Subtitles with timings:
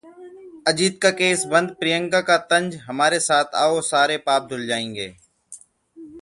[0.67, 5.15] अजित का केस बंद, प्रियंका का तंज- हमारे साथ आओ, सारे पाप धुल जाएंगे